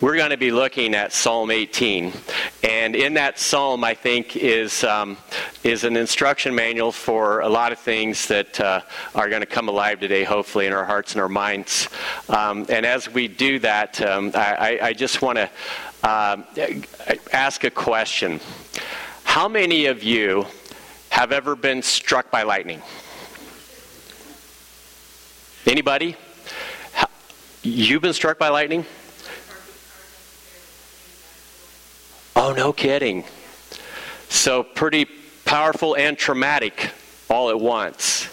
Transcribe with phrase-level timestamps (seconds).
[0.00, 2.12] we're going to be looking at Psalm 18.
[2.64, 5.18] And in that psalm, I think, is, um,
[5.62, 8.80] is an instruction manual for a lot of things that uh,
[9.14, 11.88] are going to come alive today, hopefully, in our hearts and our minds.
[12.30, 15.50] Um, and as we do that, um, I, I, just want to
[16.02, 16.38] uh,
[17.32, 18.40] ask a question.
[19.24, 20.46] How many of you
[21.10, 22.80] have ever been struck by lightning?
[25.66, 26.16] Anybody?
[27.62, 28.86] You've been struck by lightning?
[32.42, 33.24] Oh, no kidding.
[34.30, 35.04] So, pretty
[35.44, 36.90] powerful and traumatic
[37.28, 38.30] all at once.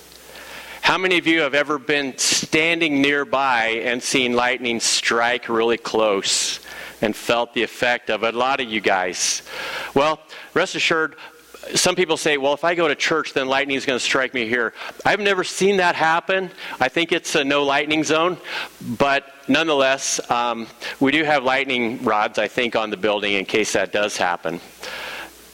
[0.82, 6.62] How many of you have ever been standing nearby and seen lightning strike really close
[7.02, 8.34] and felt the effect of it?
[8.34, 9.42] A lot of you guys.
[9.94, 10.22] Well,
[10.54, 11.18] rest assured,
[11.76, 14.34] some people say, well, if I go to church, then lightning is going to strike
[14.34, 14.74] me here.
[15.06, 16.52] I've never seen that happen.
[16.80, 18.38] I think it's a no lightning zone.
[18.98, 20.68] But nonetheless, um,
[21.00, 24.60] we do have lightning rods, I think, on the building in case that does happen.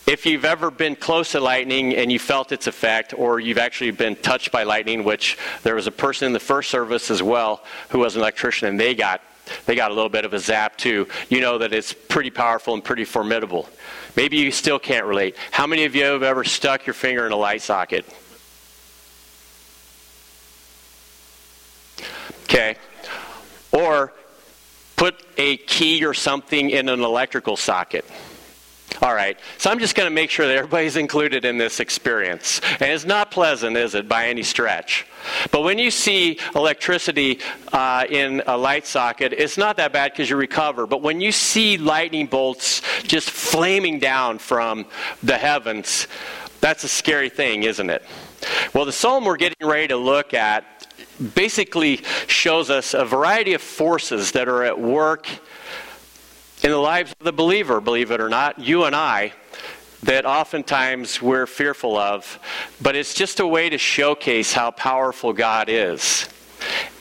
[0.05, 3.91] If you've ever been close to lightning and you felt its effect, or you've actually
[3.91, 7.63] been touched by lightning, which there was a person in the first service as well
[7.89, 9.21] who was an electrician and they got
[9.65, 11.07] they got a little bit of a zap too.
[11.29, 13.67] You know that it's pretty powerful and pretty formidable.
[14.15, 15.35] Maybe you still can't relate.
[15.51, 18.05] How many of you have ever stuck your finger in a light socket?
[22.43, 22.75] Okay.
[23.71, 24.13] Or
[24.95, 28.05] put a key or something in an electrical socket.
[29.03, 32.61] All right, so I'm just going to make sure that everybody's included in this experience.
[32.79, 35.05] And it's not pleasant, is it, by any stretch?
[35.51, 37.41] But when you see electricity
[37.73, 40.87] uh, in a light socket, it's not that bad because you recover.
[40.87, 44.85] But when you see lightning bolts just flaming down from
[45.21, 46.07] the heavens,
[46.61, 48.03] that's a scary thing, isn't it?
[48.73, 50.87] Well, the psalm we're getting ready to look at
[51.35, 55.27] basically shows us a variety of forces that are at work
[56.63, 59.33] in the lives of the believer, believe it or not, you and I,
[60.03, 62.39] that oftentimes we're fearful of,
[62.81, 66.27] but it's just a way to showcase how powerful God is.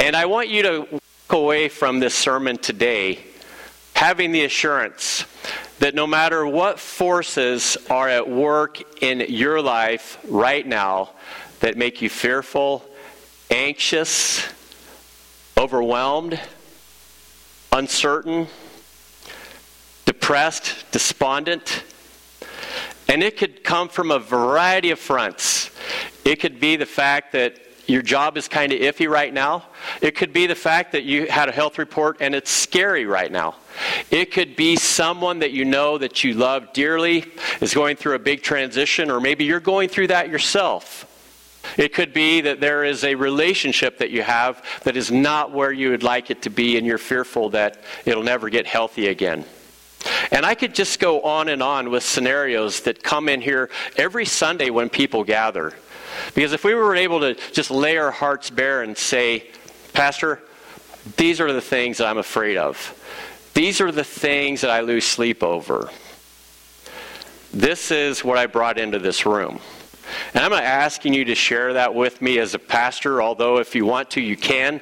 [0.01, 1.01] And I want you to walk
[1.31, 3.25] away from this sermon today
[3.95, 5.27] having the assurance
[5.79, 11.11] that no matter what forces are at work in your life right now
[11.61, 12.85] that make you fearful,
[13.51, 14.45] anxious,
[15.57, 16.41] overwhelmed,
[17.71, 18.49] uncertain,
[20.23, 21.83] depressed, despondent.
[23.09, 25.73] And it could come from a variety of fronts.
[26.25, 29.65] It could be the fact that your job is kind of iffy right now.
[30.01, 33.33] It could be the fact that you had a health report and it's scary right
[33.33, 33.57] now.
[34.13, 37.25] It could be someone that you know that you love dearly
[37.61, 41.09] is going through a big transition, or maybe you're going through that yourself.
[41.77, 45.73] It could be that there is a relationship that you have that is not where
[45.73, 49.45] you would like it to be, and you're fearful that it'll never get healthy again.
[50.31, 54.25] And I could just go on and on with scenarios that come in here every
[54.25, 55.73] Sunday when people gather.
[56.35, 59.49] Because if we were able to just lay our hearts bare and say,
[59.93, 60.41] Pastor,
[61.17, 62.99] these are the things that I'm afraid of.
[63.55, 65.91] These are the things that I lose sleep over.
[67.53, 69.61] This is what I brought into this room.
[70.35, 73.75] And I'm not asking you to share that with me as a pastor, although if
[73.75, 74.81] you want to, you can.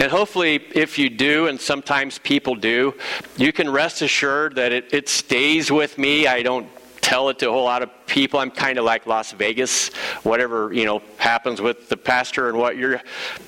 [0.00, 2.94] And hopefully, if you do, and sometimes people do,
[3.36, 6.26] you can rest assured that it, it stays with me.
[6.26, 6.68] I don't
[7.00, 8.38] tell it to a whole lot of people.
[8.38, 9.88] I'm kind of like Las Vegas.
[10.24, 13.00] Whatever, you know, happens with the pastor and what you're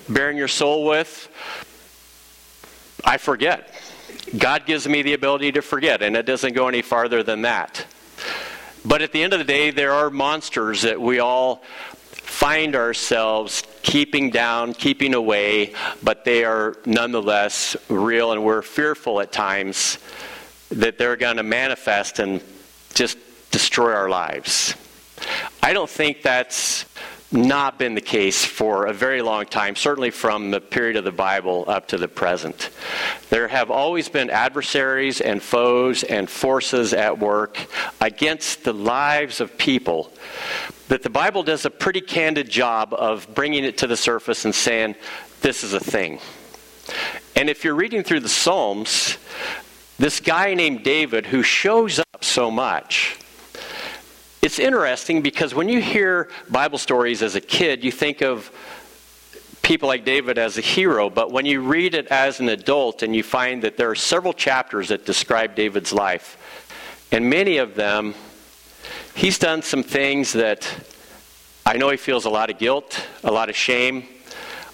[0.09, 1.29] baring your soul with,
[3.05, 3.75] I forget.
[4.39, 7.85] God gives me the ability to forget, and it doesn't go any farther than that.
[8.85, 11.63] But at the end of the day, there are monsters that we all
[12.13, 19.33] find ourselves keeping down, keeping away, but they are nonetheless real, and we're fearful at
[19.33, 19.99] times
[20.71, 22.41] that they're going to manifest and
[22.95, 23.19] just
[23.51, 24.75] destroy our lives.
[25.63, 26.87] I don't think that's
[27.33, 31.13] not been the case for a very long time, certainly from the period of the
[31.13, 32.71] Bible up to the present.
[33.29, 37.67] There have always been adversaries and foes and forces at work
[38.01, 40.13] against the lives of people
[40.89, 44.53] that the Bible does a pretty candid job of bringing it to the surface and
[44.53, 44.97] saying,
[45.41, 46.19] this is a thing.
[47.37, 49.17] And if you're reading through the Psalms,
[49.99, 53.17] this guy named David, who shows up so much,
[54.43, 58.51] it's interesting because when you hear Bible stories as a kid, you think of
[59.63, 63.15] people like David as a hero, but when you read it as an adult and
[63.15, 66.37] you find that there are several chapters that describe David's life,
[67.13, 68.15] and many of them,
[69.15, 70.67] he's done some things that
[71.67, 74.05] I know he feels a lot of guilt, a lot of shame,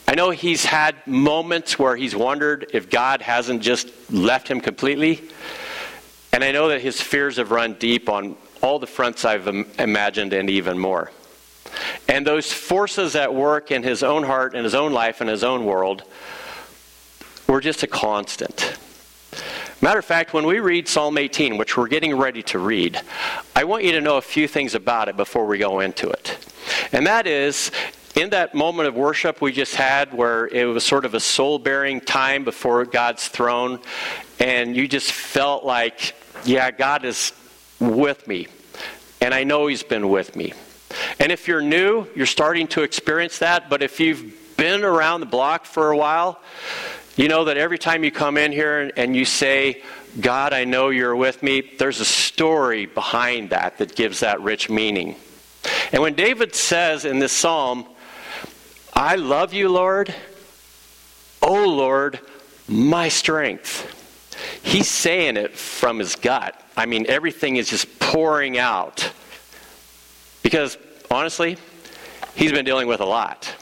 [0.08, 5.20] I know he's had moments where he's wondered if God hasn't just left him completely.
[6.32, 9.46] And I know that his fears have run deep on all the fronts I've
[9.78, 11.10] imagined and even more.
[12.08, 15.44] And those forces at work in his own heart, in his own life, in his
[15.44, 16.02] own world
[17.46, 18.76] were just a constant.
[19.82, 23.00] Matter of fact, when we read Psalm 18, which we're getting ready to read,
[23.54, 26.38] I want you to know a few things about it before we go into it.
[26.92, 27.70] And that is,
[28.14, 31.58] in that moment of worship we just had, where it was sort of a soul
[31.58, 33.78] bearing time before God's throne,
[34.40, 36.14] and you just felt like,
[36.44, 37.32] yeah, God is
[37.80, 38.48] with me.
[39.20, 40.52] And I know He's been with me.
[41.18, 43.68] And if you're new, you're starting to experience that.
[43.68, 46.40] But if you've been around the block for a while,
[47.16, 49.82] you know that every time you come in here and you say,
[50.20, 54.70] God, I know you're with me, there's a story behind that that gives that rich
[54.70, 55.16] meaning.
[55.92, 57.86] And when David says in this psalm,
[58.94, 60.14] I love you, Lord.
[61.42, 62.20] Oh, Lord,
[62.68, 63.92] my strength.
[64.66, 66.60] He's saying it from his gut.
[66.76, 69.12] I mean, everything is just pouring out.
[70.42, 70.76] Because,
[71.08, 71.56] honestly,
[72.34, 73.54] he's been dealing with a lot.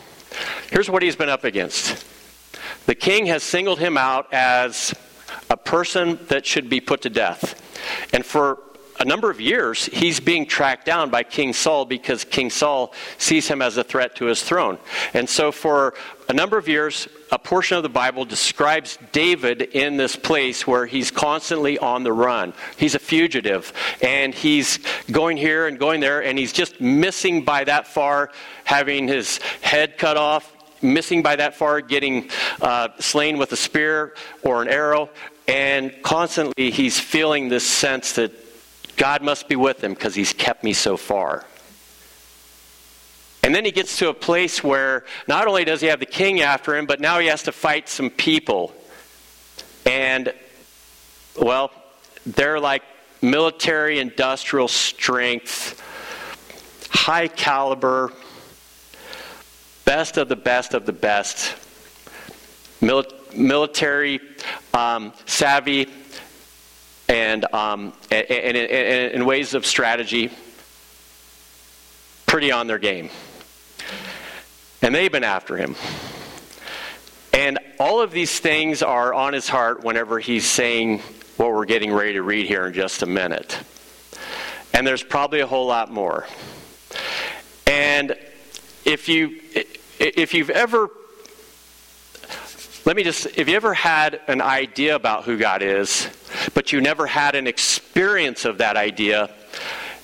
[0.70, 2.06] Here's what he's been up against
[2.86, 4.94] the king has singled him out as
[5.50, 7.60] a person that should be put to death.
[8.14, 8.58] And for
[9.00, 13.49] a number of years, he's being tracked down by King Saul because King Saul sees
[13.49, 14.79] him as a threat to his throne.
[15.14, 15.94] And so, for
[16.29, 20.87] a number of years, a portion of the Bible describes David in this place where
[20.87, 22.52] he's constantly on the run.
[22.76, 24.79] He's a fugitive, and he's
[25.11, 28.31] going here and going there, and he's just missing by that far,
[28.62, 30.50] having his head cut off.
[30.82, 32.29] Missing by that far, getting
[32.61, 35.08] uh, slain with a spear or an arrow,
[35.49, 38.32] and constantly he's feeling this sense that
[38.96, 41.44] God must be with him because he's kept me so far.
[43.43, 46.41] And then he gets to a place where not only does he have the king
[46.41, 48.75] after him, but now he has to fight some people.
[49.85, 50.32] And,
[51.38, 51.70] well,
[52.25, 52.82] they're like
[53.20, 55.81] military industrial strength,
[56.91, 58.12] high caliber,
[59.85, 61.55] best of the best of the best,
[62.81, 63.05] Mil-
[63.35, 64.20] military
[64.73, 65.88] um, savvy,
[67.08, 70.30] and, um, and, and, and in ways of strategy,
[72.26, 73.10] pretty on their game.
[74.82, 75.76] And they've been after him.
[77.32, 81.00] And all of these things are on his heart whenever he's saying
[81.36, 83.58] what we're getting ready to read here in just a minute.
[84.72, 86.26] And there's probably a whole lot more.
[87.66, 88.16] And
[88.84, 89.40] if you
[89.98, 90.90] if you've ever
[92.84, 96.06] let me just, if you ever had an idea about who God is,
[96.54, 99.28] but you never had an experience of that idea,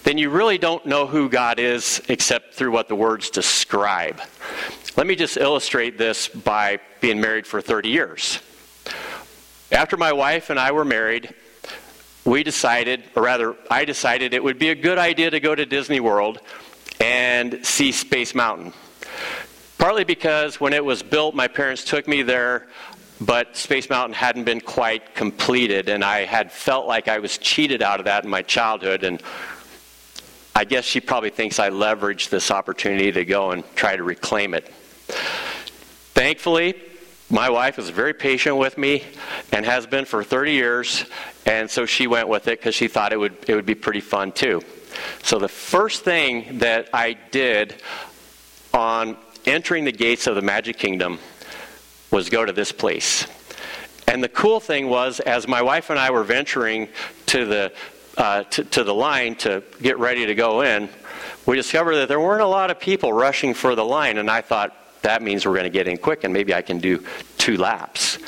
[0.03, 4.21] then you really don't know who God is except through what the words describe.
[4.97, 8.41] Let me just illustrate this by being married for 30 years.
[9.73, 11.33] After my wife and I were married,
[12.25, 15.65] we decided, or rather, I decided it would be a good idea to go to
[15.65, 16.41] Disney World
[17.01, 18.73] and see Space Mountain.
[19.79, 22.69] Partly because when it was built, my parents took me there,
[23.21, 27.83] but Space Mountain hadn't been quite completed, and I had felt like I was cheated
[27.83, 29.05] out of that in my childhood.
[29.05, 29.23] And
[30.55, 34.55] I guess she probably thinks I leveraged this opportunity to go and try to reclaim
[34.55, 34.69] it.
[36.15, 36.75] Thankfully,
[37.29, 39.05] my wife was very patient with me
[39.53, 41.05] and has been for 30 years,
[41.45, 44.01] and so she went with it because she thought it would, it would be pretty
[44.01, 44.63] fun too.
[45.23, 47.77] So the first thing that I did
[48.73, 51.19] on entering the gates of the Magic Kingdom
[52.11, 53.27] was go to this place.
[54.09, 56.89] And the cool thing was, as my wife and I were venturing
[57.27, 57.73] to the
[58.17, 60.89] uh, to, to the line to get ready to go in,
[61.47, 64.41] we discovered that there weren't a lot of people rushing for the line, and I
[64.41, 67.05] thought that means we're going to get in quick, and maybe I can do
[67.39, 68.19] two laps.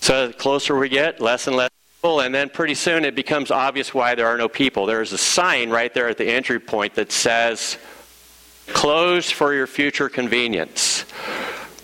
[0.00, 3.50] So the closer we get, less and less people, and then pretty soon it becomes
[3.50, 4.86] obvious why there are no people.
[4.86, 7.76] There's a sign right there at the entry point that says
[8.68, 11.04] Closed for your future convenience.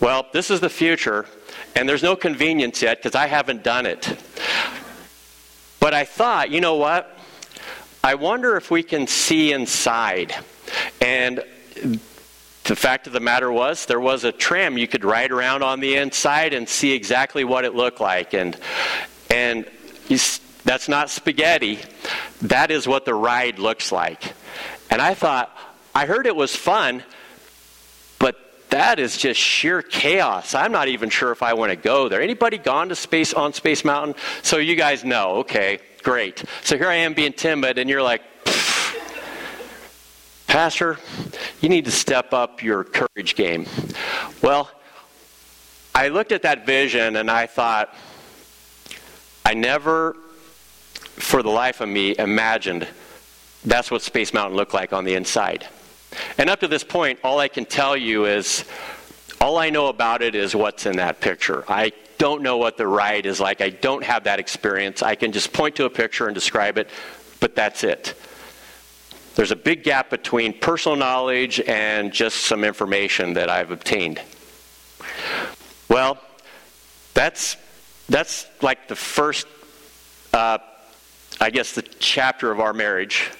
[0.00, 1.26] Well, this is the future,
[1.74, 4.16] and there's no convenience yet because I haven't done it.
[5.80, 7.10] But I thought, you know what?
[8.02, 10.34] I wonder if we can see inside.
[11.00, 11.42] And
[12.64, 15.80] the fact of the matter was, there was a tram you could ride around on
[15.80, 18.34] the inside and see exactly what it looked like.
[18.34, 18.56] And,
[19.30, 19.66] and
[20.64, 21.78] that's not spaghetti.
[22.42, 24.34] That is what the ride looks like.
[24.90, 25.56] And I thought,
[25.94, 27.02] I heard it was fun,
[28.18, 28.36] but
[28.71, 30.54] that is just sheer chaos.
[30.54, 32.21] I'm not even sure if I want to go there.
[32.21, 34.14] Anybody gone to space on Space Mountain?
[34.42, 35.37] So you guys know.
[35.37, 36.44] Okay, great.
[36.62, 38.23] So here I am being timid, and you're like,
[40.47, 40.99] Pastor,
[41.61, 43.66] you need to step up your courage game.
[44.40, 44.71] Well,
[45.97, 47.94] I looked at that vision and I thought,
[49.44, 50.14] I never,
[50.94, 52.87] for the life of me, imagined
[53.64, 55.66] that's what Space Mountain looked like on the inside.
[56.38, 58.64] And up to this point, all I can tell you is
[59.40, 61.64] all I know about it is what's in that picture.
[61.68, 63.61] I don't know what the ride is like.
[63.61, 65.02] I don't have that experience.
[65.02, 66.88] I can just point to a picture and describe it,
[67.40, 68.14] but that's it.
[69.35, 74.21] There's a big gap between personal knowledge and just some information that I've obtained.
[75.88, 76.18] Well,
[77.14, 77.56] that's
[78.09, 79.47] that's like the first,
[80.33, 80.59] uh,
[81.40, 83.30] I guess, the chapter of our marriage,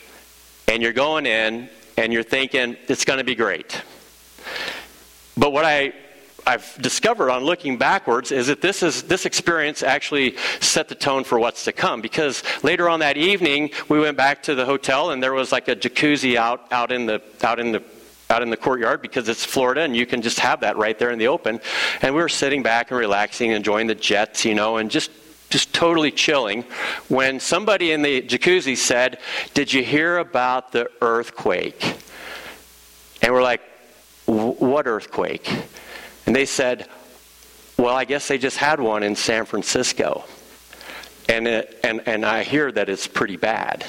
[0.69, 3.83] and you're going in and you're thinking it's going to be great.
[5.37, 5.93] But what I
[6.47, 11.25] I've discovered on looking backwards is that this is this experience actually set the tone
[11.25, 15.11] for what's to come because later on that evening we went back to the hotel
[15.11, 17.83] and there was like a jacuzzi out out in the out in the
[18.31, 21.11] out in the courtyard because it's Florida and you can just have that right there
[21.11, 21.61] in the open
[22.03, 25.11] and we were sitting back and relaxing enjoying the jets you know and just
[25.54, 26.62] just totally chilling
[27.08, 29.18] when somebody in the jacuzzi said
[29.54, 31.96] did you hear about the earthquake
[33.23, 33.62] and we're like
[34.26, 35.49] what earthquake
[36.26, 36.88] and they said,
[37.76, 40.25] Well, I guess they just had one in San Francisco.
[41.28, 43.84] And, it, and, and I hear that it's pretty bad.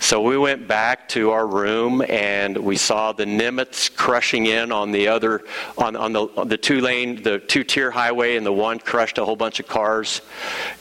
[0.00, 4.92] So we went back to our room and we saw the Nimitz crushing in on
[4.92, 5.42] the other,
[5.78, 9.24] on, on the, the two lane, the two tier highway, and the one crushed a
[9.24, 10.20] whole bunch of cars.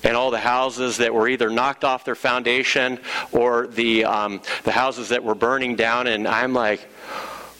[0.03, 2.99] And all the houses that were either knocked off their foundation
[3.31, 6.07] or the, um, the houses that were burning down.
[6.07, 6.89] And I'm like,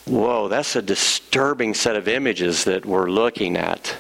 [0.06, 3.96] Whoa, that's a disturbing set of images that we're looking at.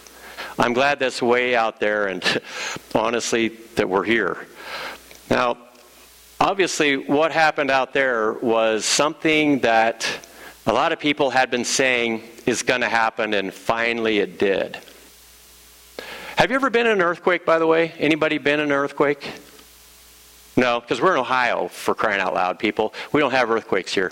[0.60, 2.42] I'm glad that's way out there and
[2.96, 4.46] honestly that we're here.
[5.30, 5.58] Now,
[6.44, 10.06] obviously, what happened out there was something that
[10.68, 14.78] a lot of people had been saying is going to happen, and finally it did.
[16.36, 17.94] Have you ever been in an earthquake, by the way?
[17.98, 19.32] Anybody been in an earthquake?
[20.58, 22.94] No, because we're in Ohio, for crying out loud, people.
[23.12, 24.12] We don't have earthquakes here.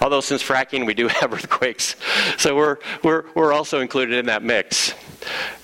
[0.00, 1.96] Although since fracking, we do have earthquakes.
[2.36, 4.94] So we're, we're, we're also included in that mix.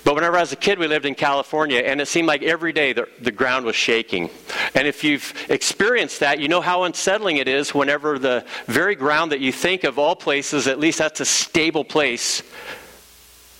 [0.03, 2.73] But whenever I was a kid, we lived in California, and it seemed like every
[2.73, 4.29] day the, the ground was shaking.
[4.75, 9.31] And if you've experienced that, you know how unsettling it is whenever the very ground
[9.31, 12.43] that you think of all places, at least that's a stable place,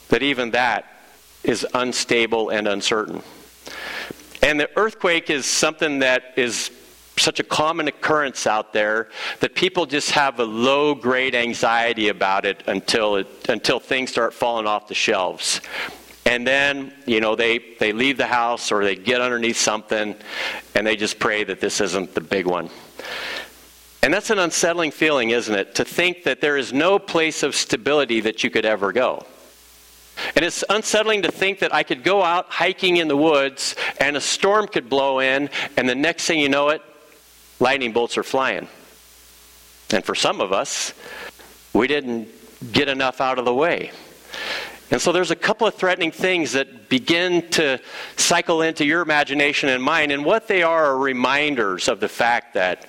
[0.10, 0.86] that even that
[1.44, 3.22] is unstable and uncertain.
[4.42, 6.70] And the earthquake is something that is
[7.18, 12.46] such a common occurrence out there that people just have a low grade anxiety about
[12.46, 15.62] it until it, until things start falling off the shelves.
[16.26, 20.16] And then, you know, they, they leave the house or they get underneath something
[20.74, 22.70] and they just pray that this isn't the big one.
[24.02, 25.76] And that's an unsettling feeling, isn't it?
[25.76, 29.26] To think that there is no place of stability that you could ever go.
[30.36, 34.16] And it's unsettling to think that I could go out hiking in the woods and
[34.16, 36.82] a storm could blow in, and the next thing you know it,
[37.60, 38.68] lightning bolts are flying.
[39.92, 40.94] And for some of us,
[41.74, 42.28] we didn't
[42.72, 43.92] get enough out of the way.
[44.92, 47.80] And so there's a couple of threatening things that begin to
[48.18, 52.54] cycle into your imagination and mine, and what they are are reminders of the fact
[52.54, 52.88] that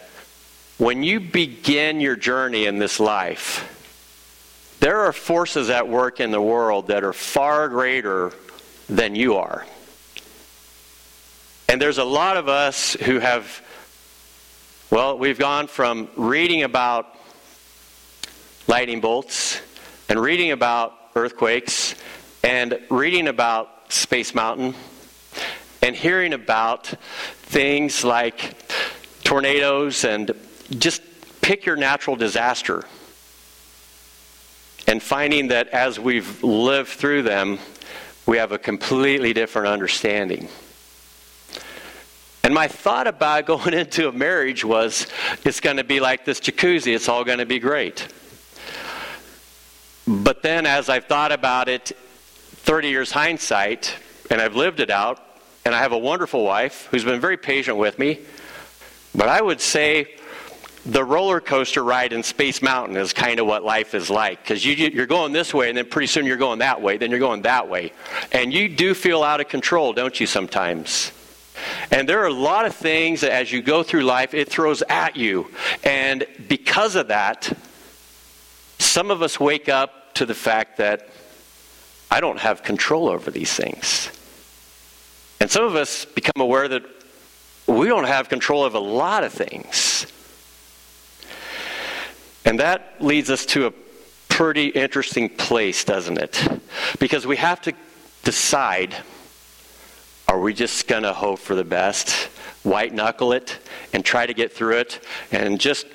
[0.79, 3.73] when you begin your journey in this life,
[4.81, 8.33] there are forces at work in the world that are far greater
[8.89, 9.65] than you are.
[11.69, 13.63] And there's a lot of us who have
[14.89, 17.13] well, we've gone from reading about
[18.69, 19.61] lightning bolts
[20.09, 21.97] and reading about earthquakes
[22.45, 24.75] and reading about Space Mountain
[25.83, 28.57] and hearing about things like
[29.25, 30.31] tornadoes and
[30.71, 31.03] just
[31.41, 32.85] pick your natural disaster.
[34.87, 37.59] And finding that as we've lived through them,
[38.25, 40.49] we have a completely different understanding.
[42.47, 45.09] And my thought about going into a marriage was
[45.45, 48.07] it's going to be like this jacuzzi, it's all going to be great.
[50.07, 53.97] But then as I've thought about it, 30 years hindsight,
[54.31, 55.21] and I've lived it out,
[55.65, 58.21] and I have a wonderful wife who's been very patient with me,
[59.13, 60.15] but I would say
[60.85, 64.65] the roller coaster ride in Space Mountain is kind of what life is like because
[64.65, 67.19] you, are going this way and then pretty soon you're going that way, then you're
[67.19, 67.93] going that way.
[68.31, 71.11] And you do feel out of control, don't you, sometimes?
[71.91, 74.83] And there are a lot of things that as you go through life, it throws
[74.89, 75.51] at you.
[75.85, 77.53] And because of that,
[78.79, 81.09] some of us wake up to the fact that
[82.11, 84.11] I don't have control over these things.
[85.41, 86.85] And some of us become aware that
[87.67, 90.07] we don't have control of a lot of things.
[92.45, 93.73] And that leads us to a
[94.29, 96.49] pretty interesting place, doesn't it?
[96.99, 97.73] Because we have to
[98.23, 98.95] decide
[100.29, 102.11] are we just going to hope for the best,
[102.63, 103.59] white knuckle it,
[103.93, 105.87] and try to get through it, and just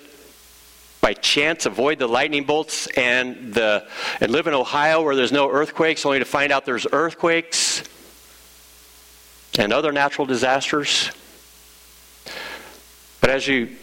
[1.02, 3.88] by chance avoid the lightning bolts and the
[4.20, 7.84] and live in Ohio where there's no earthquakes, only to find out there's earthquakes
[9.58, 11.12] and other natural disasters?
[13.20, 13.76] But as you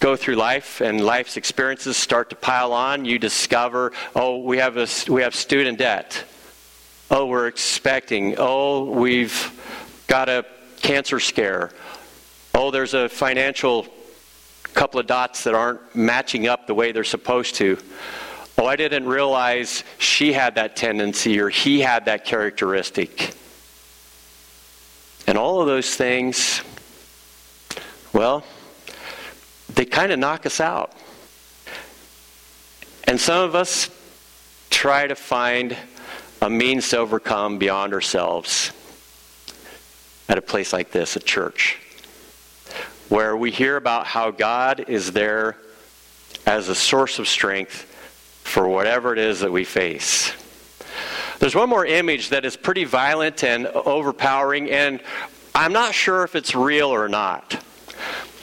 [0.00, 4.76] go through life and life's experiences start to pile on, you discover, oh, we have,
[4.76, 6.24] a, we have student debt.
[7.10, 8.36] Oh, we're expecting.
[8.38, 9.57] Oh, we've
[10.08, 10.44] got a
[10.80, 11.70] cancer scare.
[12.54, 13.86] Oh, there's a financial
[14.74, 17.78] couple of dots that aren't matching up the way they're supposed to.
[18.56, 23.34] Oh, I didn't realize she had that tendency or he had that characteristic.
[25.26, 26.62] And all of those things,
[28.12, 28.44] well,
[29.74, 30.92] they kind of knock us out.
[33.04, 33.90] And some of us
[34.70, 35.76] try to find
[36.40, 38.72] a means to overcome beyond ourselves
[40.28, 41.78] at a place like this, a church,
[43.08, 45.56] where we hear about how God is there
[46.46, 47.84] as a source of strength
[48.44, 50.32] for whatever it is that we face.
[51.38, 55.00] There's one more image that is pretty violent and overpowering, and
[55.54, 57.54] I'm not sure if it's real or not.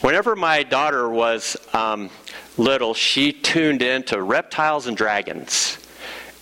[0.00, 2.10] Whenever my daughter was um,
[2.56, 5.78] little, she tuned into reptiles and dragons.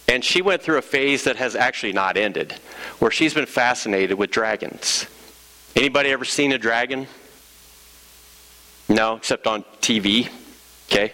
[0.06, 2.52] And she went through a phase that has actually not ended,
[2.98, 5.06] where she's been fascinated with dragons.
[5.76, 7.08] Anybody ever seen a dragon?
[8.88, 10.28] No, except on TV.
[10.86, 11.12] Okay.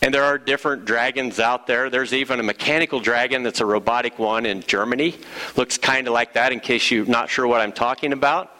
[0.00, 1.90] And there are different dragons out there.
[1.90, 5.18] There's even a mechanical dragon that's a robotic one in Germany.
[5.56, 8.50] Looks kind of like that in case you're not sure what I'm talking about.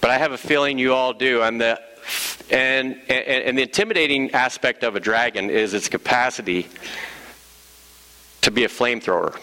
[0.00, 1.42] But I have a feeling you all do.
[1.42, 1.80] And the,
[2.48, 6.68] and, and, and the intimidating aspect of a dragon is its capacity
[8.42, 9.36] to be a flamethrower.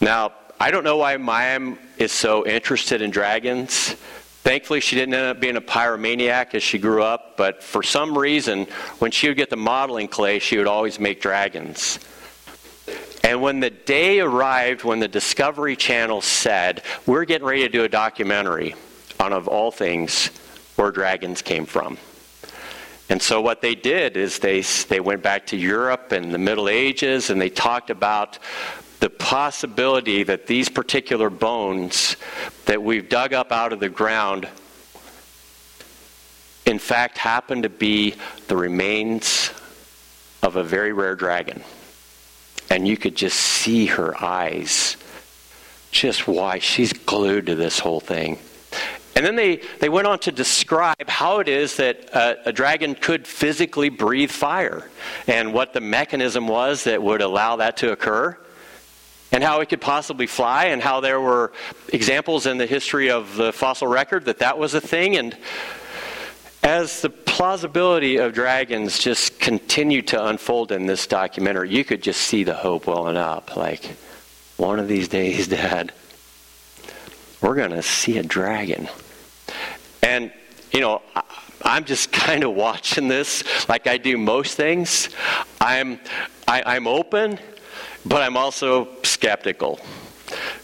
[0.00, 0.32] Now,
[0.62, 3.94] I don't know why Mayim is so interested in dragons.
[4.42, 8.16] Thankfully, she didn't end up being a pyromaniac as she grew up, but for some
[8.16, 8.66] reason,
[8.98, 11.98] when she would get the modeling clay, she would always make dragons.
[13.24, 17.84] And when the day arrived when the Discovery Channel said, We're getting ready to do
[17.84, 18.74] a documentary
[19.18, 20.26] on, of all things,
[20.76, 21.96] where dragons came from.
[23.08, 26.68] And so what they did is they, they went back to Europe and the Middle
[26.68, 28.38] Ages and they talked about
[29.00, 32.16] the possibility that these particular bones
[32.66, 34.46] that we've dug up out of the ground
[36.66, 38.14] in fact happen to be
[38.46, 39.50] the remains
[40.42, 41.62] of a very rare dragon.
[42.70, 44.96] And you could just see her eyes.
[45.90, 48.38] Just why she's glued to this whole thing.
[49.16, 52.94] And then they, they went on to describe how it is that a, a, dragon
[52.94, 54.88] could physically breathe fire
[55.26, 58.38] and what the mechanism was that would allow that to occur
[59.32, 61.52] and how it could possibly fly, and how there were
[61.92, 65.16] examples in the history of the fossil record that that was a thing.
[65.16, 65.36] And
[66.62, 72.20] as the plausibility of dragons just continued to unfold in this documentary, you could just
[72.22, 73.56] see the hope welling up.
[73.56, 73.84] Like,
[74.56, 75.92] one of these days, Dad,
[77.40, 78.88] we're going to see a dragon.
[80.02, 80.32] And,
[80.72, 81.02] you know,
[81.62, 85.08] I'm just kind of watching this like I do most things.
[85.60, 86.00] I'm,
[86.48, 87.38] I, am i am open
[88.04, 88.86] but I'm also
[89.20, 89.78] skeptical.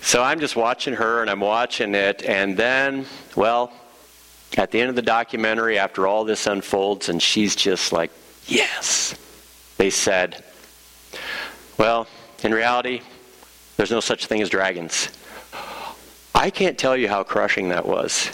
[0.00, 3.70] So I'm just watching her and I'm watching it, and then, well,
[4.56, 8.10] at the end of the documentary, after all this unfolds, and she's just like,
[8.46, 9.14] yes,
[9.76, 10.42] they said,
[11.76, 12.06] well,
[12.42, 13.02] in reality,
[13.76, 15.10] there's no such thing as dragons.
[16.34, 18.30] I can't tell you how crushing that was.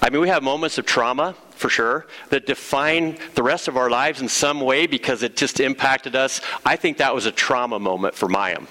[0.00, 3.88] I mean, we have moments of trauma for sure, that define the rest of our
[3.88, 6.40] lives in some way because it just impacted us.
[6.64, 8.66] I think that was a trauma moment for Mayim.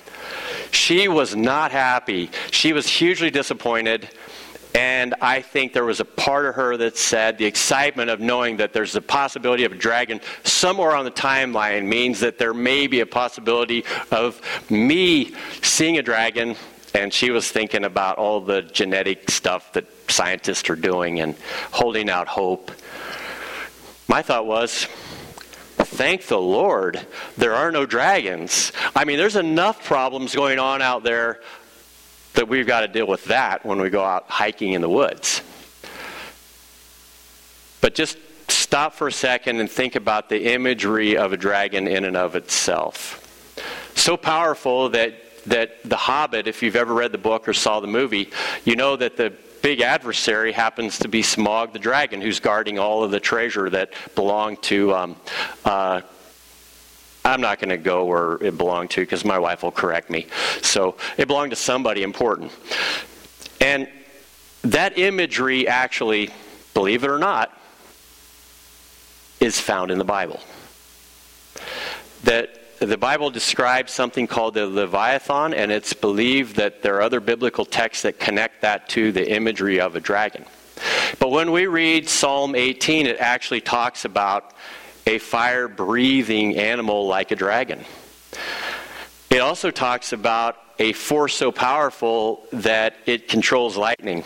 [0.74, 2.32] She was not happy.
[2.52, 4.10] She was hugely disappointed.
[4.76, 8.58] And I think there was a part of her that said the excitement of knowing
[8.58, 12.88] that there's a possibility of a dragon somewhere on the timeline means that there may
[12.88, 16.56] be a possibility of me seeing a dragon.
[16.96, 21.36] And she was thinking about all the genetic stuff that scientists are doing and
[21.72, 22.72] holding out hope.
[24.08, 24.88] My thought was,
[25.84, 27.06] thank the Lord
[27.38, 28.72] there are no dragons.
[28.96, 31.41] I mean, there's enough problems going on out there
[32.34, 35.41] that we've got to deal with that when we go out hiking in the woods.
[37.82, 38.17] But just
[38.48, 42.36] stop for a second and think about the imagery of a dragon in and of
[42.36, 43.19] itself.
[43.96, 45.15] So powerful that
[45.46, 48.30] that The Hobbit, if you've ever read the book or saw the movie,
[48.63, 53.04] you know that the big adversary happens to be Smaug the dragon, who's guarding all
[53.04, 55.15] of the treasure that belonged to um,
[55.65, 56.02] uh,
[57.26, 60.28] I'm not going to go where it belonged to because my wife will correct me.
[60.62, 62.52] So it belonged to somebody important.
[63.62, 63.88] And
[64.63, 66.32] that imagery actually,
[66.73, 67.58] believe it or not,
[69.39, 70.41] is found in the Bible.
[72.23, 77.19] That the Bible describes something called the Leviathan, and it's believed that there are other
[77.19, 80.46] biblical texts that connect that to the imagery of a dragon.
[81.19, 84.54] But when we read Psalm 18, it actually talks about
[85.06, 87.84] a fire breathing animal like a dragon.
[89.30, 94.24] It also talks about a force so powerful that it controls lightning.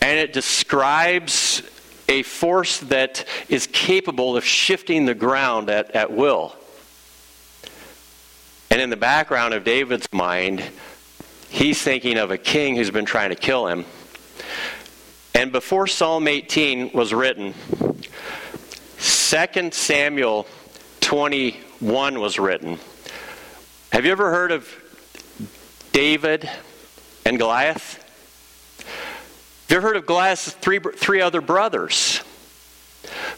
[0.00, 1.62] And it describes
[2.08, 6.54] a force that is capable of shifting the ground at, at will.
[8.70, 10.62] And in the background of David's mind,
[11.48, 13.86] he's thinking of a king who's been trying to kill him.
[15.34, 17.54] And before Psalm 18 was written,
[18.98, 20.46] 2 Samuel
[21.00, 22.78] 21 was written.
[23.92, 24.68] Have you ever heard of
[25.92, 26.48] David
[27.24, 28.04] and Goliath?
[28.78, 32.22] Have you ever heard of Goliath's three, three other brothers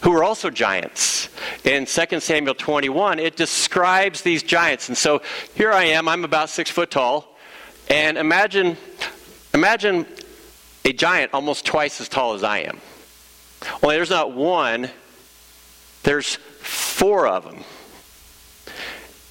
[0.01, 1.29] who were also giants?
[1.63, 4.87] In 2 Samuel 21, it describes these giants.
[4.89, 5.21] And so
[5.53, 7.37] here I am, I'm about six foot tall.
[7.87, 8.77] And imagine,
[9.53, 10.07] imagine
[10.83, 12.79] a giant almost twice as tall as I am.
[13.83, 14.89] Only there's not one,
[16.03, 17.63] there's four of them.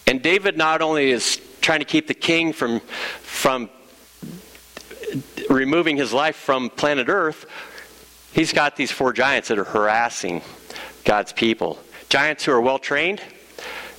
[0.07, 3.71] And David not only is trying to keep the king from, from
[5.49, 7.47] removing his life from planet Earth,
[8.33, 10.43] he's got these four giants that are harassing
[11.05, 11.79] God's people.
[12.11, 13.23] Giants who are well trained.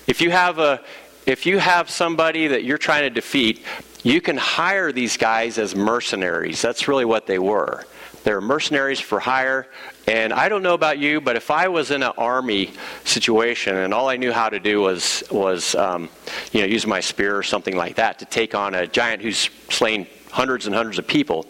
[0.05, 0.81] If you have a
[1.25, 3.63] if you have somebody that you're trying to defeat,
[4.03, 6.61] you can hire these guys as mercenaries.
[6.61, 7.85] That's really what they were.
[8.25, 9.67] They're mercenaries for hire.
[10.07, 12.73] And I don't know about you, but if I was in an army
[13.05, 16.09] situation and all I knew how to do was was um,
[16.51, 19.49] you know use my spear or something like that to take on a giant who's
[19.69, 21.45] slain hundreds and hundreds of people,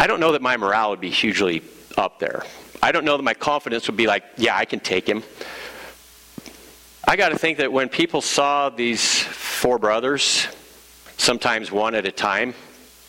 [0.00, 1.62] I don't know that my morale would be hugely
[1.98, 2.44] up there.
[2.82, 5.22] I don't know that my confidence would be like, yeah, I can take him.
[7.06, 10.46] I got to think that when people saw these four brothers,
[11.16, 12.54] sometimes one at a time,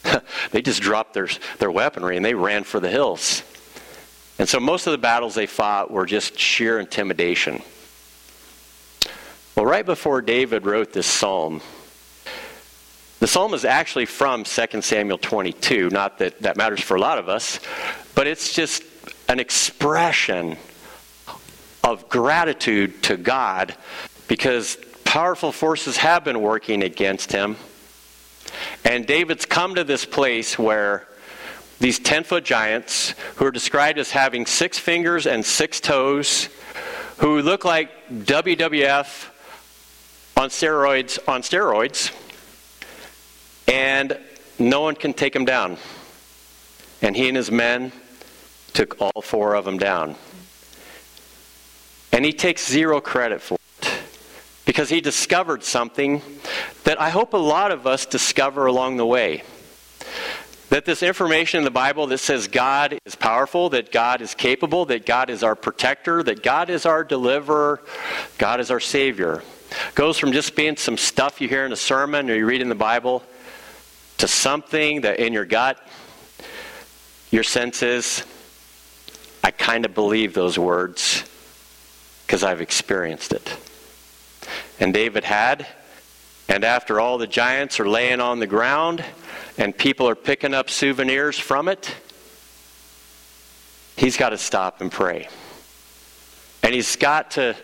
[0.51, 1.27] they just dropped their,
[1.60, 3.43] their weaponry and they ran for the hills.
[4.39, 7.62] And so most of the battles they fought were just sheer intimidation.
[9.55, 11.62] Well, right before David wrote this psalm,
[13.19, 15.89] the psalm is actually from 2 Samuel 22.
[15.89, 17.60] Not that that matters for a lot of us,
[18.15, 18.84] but it's just
[19.30, 20.58] an expression
[21.84, 23.76] of gratitude to God
[24.28, 27.56] because powerful forces have been working against him.
[28.84, 31.08] And David's come to this place where
[31.80, 36.50] these 10 foot giants, who are described as having six fingers and six toes,
[37.18, 39.30] who look like WWF
[40.36, 42.12] on steroids, on steroids,
[43.68, 44.18] and
[44.58, 45.78] no one can take him down.
[47.02, 47.92] And he and his men
[48.73, 50.15] took all four of them down.
[52.12, 54.01] And he takes zero credit for it
[54.65, 56.21] because he discovered something
[56.84, 59.43] that I hope a lot of us discover along the way.
[60.69, 64.86] That this information in the Bible that says God is powerful, that God is capable,
[64.86, 67.82] that God is our protector, that God is our deliverer,
[68.38, 69.41] God is our Savior,
[69.95, 72.69] goes from just being some stuff you hear in a sermon or you read in
[72.69, 73.23] the Bible
[74.19, 75.82] to something that in your gut,
[77.32, 78.23] your sense is,
[79.43, 81.23] I kind of believe those words
[82.25, 83.58] because I've experienced it.
[84.80, 85.65] And David had,
[86.47, 89.04] and after all the giants are laying on the ground
[89.58, 91.95] and people are picking up souvenirs from it,
[93.95, 95.28] he's got to stop and pray.
[96.62, 97.56] And he's got to,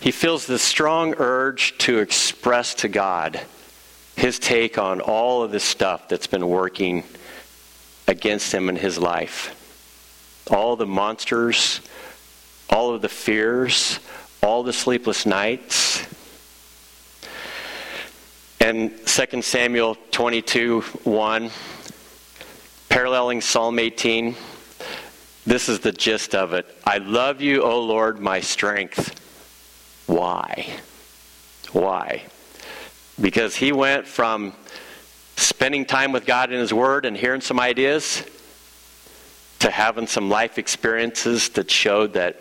[0.00, 3.40] he feels this strong urge to express to God
[4.16, 7.04] his take on all of this stuff that's been working
[8.06, 9.60] against him in his life.
[10.50, 11.80] All the monsters,
[12.68, 13.98] all of the fears,
[14.42, 16.04] all the sleepless nights.
[18.60, 21.50] And 2 Samuel 22 1,
[22.88, 24.34] paralleling Psalm 18,
[25.46, 26.66] this is the gist of it.
[26.84, 29.20] I love you, O Lord, my strength.
[30.06, 30.66] Why?
[31.72, 32.22] Why?
[33.20, 34.54] Because he went from
[35.36, 38.24] spending time with God in His Word and hearing some ideas
[39.64, 42.38] to having some life experiences that showed that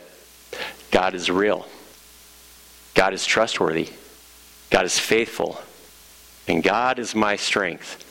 [0.91, 1.65] God is real,
[2.95, 3.87] God is trustworthy,
[4.69, 5.57] God is faithful,
[6.49, 8.03] and God is my strength.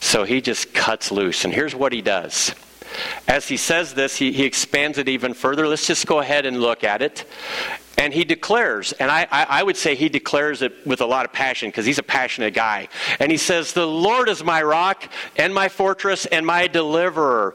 [0.00, 1.46] So he just cuts loose.
[1.46, 2.54] And here's what he does.
[3.26, 5.66] As he says this, he, he expands it even further.
[5.66, 7.24] Let's just go ahead and look at it.
[7.96, 11.24] And he declares, and I, I, I would say he declares it with a lot
[11.24, 12.88] of passion because he's a passionate guy.
[13.20, 17.54] And he says, The Lord is my rock and my fortress and my deliverer.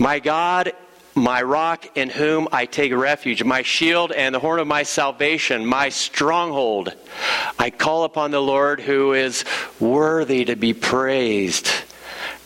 [0.00, 0.72] My God
[1.14, 5.66] my rock in whom I take refuge, my shield and the horn of my salvation,
[5.66, 6.94] my stronghold.
[7.58, 9.44] I call upon the Lord who is
[9.78, 11.70] worthy to be praised,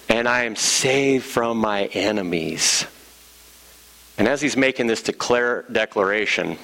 [0.09, 2.87] and I am saved from my enemies.
[4.17, 6.59] And as he's making this declare, declaration,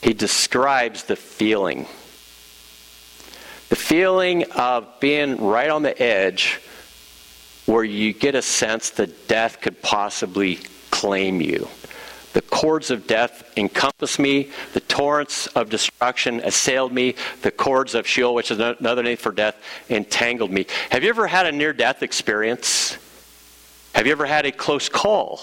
[0.00, 1.86] he describes the feeling.
[3.68, 6.60] The feeling of being right on the edge
[7.68, 10.56] where you get a sense that death could possibly
[10.90, 11.68] claim you.
[12.32, 14.50] The cords of death encompassed me.
[14.72, 17.14] The torrents of destruction assailed me.
[17.42, 19.56] The cords of Sheol, which is another name for death,
[19.90, 20.64] entangled me.
[20.88, 22.96] Have you ever had a near death experience?
[23.94, 25.42] Have you ever had a close call?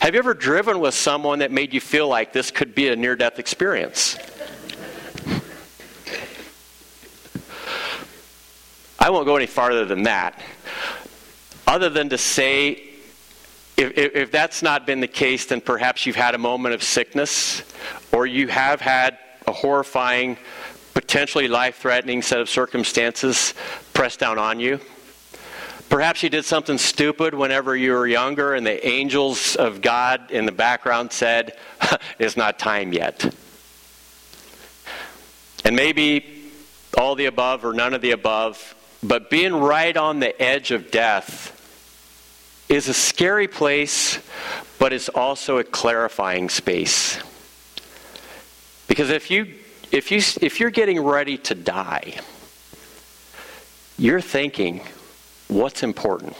[0.00, 2.96] Have you ever driven with someone that made you feel like this could be a
[2.96, 4.18] near death experience?
[8.98, 10.42] I won't go any farther than that
[11.68, 12.82] other than to say,
[13.76, 17.62] if, if, that's not been the case, then perhaps you've had a moment of sickness,
[18.10, 20.38] or you have had a horrifying,
[20.94, 23.52] potentially life threatening set of circumstances
[23.92, 24.80] pressed down on you.
[25.90, 30.46] Perhaps you did something stupid whenever you were younger, and the angels of God in
[30.46, 31.52] the background said,
[32.18, 33.34] It's not time yet.
[35.66, 36.50] And maybe
[36.96, 40.90] all the above or none of the above, but being right on the edge of
[40.90, 41.54] death
[42.68, 44.18] is a scary place,
[44.78, 47.18] but it's also a clarifying space.
[48.86, 49.54] Because if you
[49.90, 52.14] if you if you're getting ready to die,
[53.96, 54.82] you're thinking
[55.48, 56.36] what's important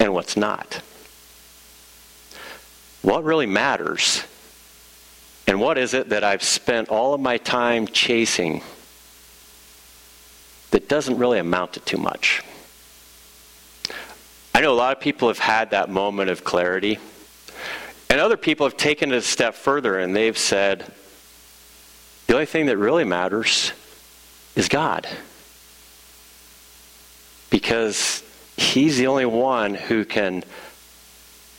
[0.00, 0.82] and what's not.
[3.02, 4.24] What really matters?
[5.46, 8.62] And what is it that I've spent all of my time chasing
[10.70, 12.42] that doesn't really amount to too much?
[14.62, 17.00] Know a lot of people have had that moment of clarity.
[18.08, 20.92] And other people have taken it a step further and they've said,
[22.28, 23.72] the only thing that really matters
[24.54, 25.08] is God.
[27.50, 28.22] Because
[28.56, 30.44] He's the only one who can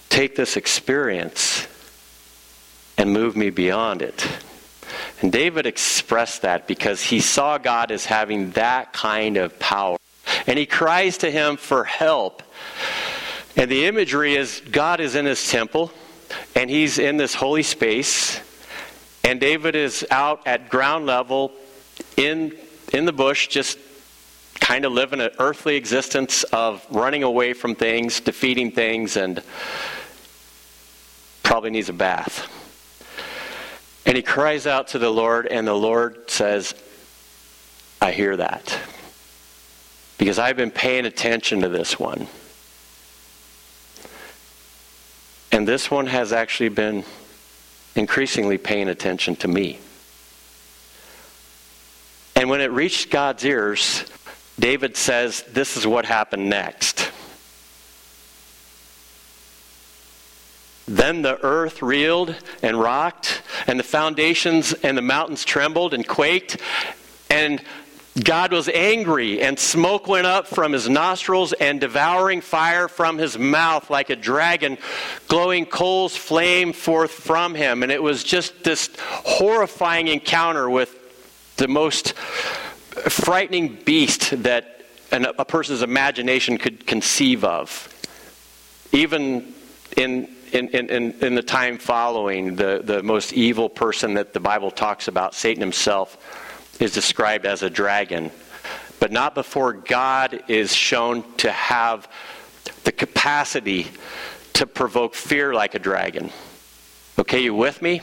[0.08, 1.68] take this experience
[2.98, 4.26] and move me beyond it.
[5.22, 9.98] And David expressed that because he saw God as having that kind of power.
[10.48, 12.42] And he cries to him for help
[13.56, 15.92] and the imagery is God is in his temple,
[16.56, 18.40] and he's in this holy space,
[19.24, 21.52] and David is out at ground level
[22.18, 22.56] in,
[22.92, 23.78] in the bush, just
[24.60, 29.44] kind of living an earthly existence of running away from things, defeating things, and
[31.44, 32.50] probably needs a bath.
[34.06, 36.74] And he cries out to the Lord, and the Lord says,
[38.02, 38.78] I hear that.
[40.18, 42.28] Because I've been paying attention to this one.
[45.54, 47.04] And this one has actually been
[47.96, 49.78] increasingly paying attention to me.
[52.36, 54.04] And when it reached God's ears,
[54.60, 57.12] David says, This is what happened next.
[60.88, 66.58] Then the earth reeled and rocked, and the foundations and the mountains trembled and quaked,
[67.30, 67.62] and
[68.22, 73.40] God was angry, and smoke went up from his nostrils, and devouring fire from his
[73.40, 74.78] mouth, like a dragon.
[75.28, 77.82] Glowing coals flame forth from him.
[77.82, 80.96] And it was just this horrifying encounter with
[81.58, 87.90] the most frightening beast that a person's imagination could conceive of.
[88.92, 89.54] Even
[89.98, 94.70] in in, in, in, the time following, the, the most evil person that the Bible
[94.70, 96.43] talks about, Satan himself,
[96.80, 98.32] is described as a dragon,
[99.00, 102.08] but not before God is shown to have
[102.84, 103.88] the capacity
[104.54, 106.32] to provoke fear like a dragon.
[107.20, 108.02] Okay, you with me?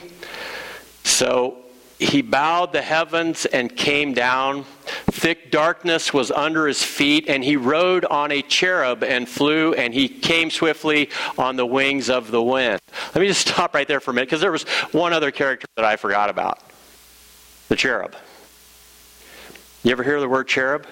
[1.05, 1.59] So
[1.99, 4.65] he bowed the heavens and came down.
[5.11, 9.93] Thick darkness was under his feet, and he rode on a cherub and flew, and
[9.93, 12.81] he came swiftly on the wings of the wind.
[13.15, 15.67] Let me just stop right there for a minute because there was one other character
[15.77, 16.61] that I forgot about
[17.69, 18.17] the cherub.
[19.83, 20.87] You ever hear the word cherub?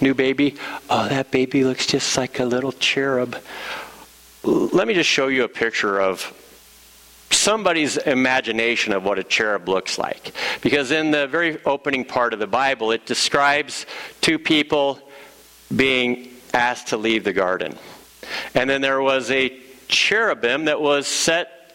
[0.00, 0.56] New baby?
[0.90, 3.36] Oh, that baby looks just like a little cherub.
[4.42, 6.34] Let me just show you a picture of
[7.30, 10.32] somebody's imagination of what a cherub looks like.
[10.60, 13.86] Because in the very opening part of the Bible, it describes
[14.20, 14.98] two people
[15.74, 17.76] being asked to leave the garden.
[18.54, 21.72] And then there was a cherubim that was set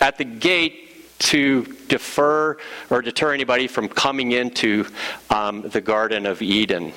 [0.00, 0.85] at the gate
[1.18, 2.56] to defer
[2.90, 4.86] or deter anybody from coming into
[5.30, 6.92] um, the Garden of Eden.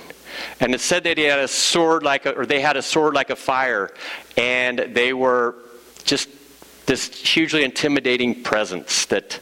[0.60, 3.14] And it said that he had a sword like a, or they had a sword
[3.14, 3.92] like a fire,
[4.38, 5.56] and they were
[6.04, 6.30] just
[6.86, 9.40] this hugely intimidating presence that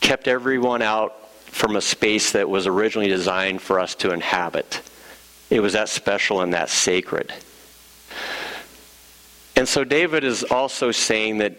[0.00, 4.82] kept everyone out from a space that was originally designed for us to inhabit.
[5.50, 7.32] It was that special and that sacred.
[9.56, 11.54] And so David is also saying that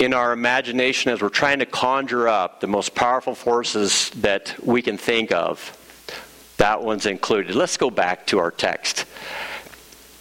[0.00, 4.80] in our imagination, as we're trying to conjure up the most powerful forces that we
[4.80, 5.76] can think of,
[6.56, 7.54] that one's included.
[7.54, 9.04] Let's go back to our text.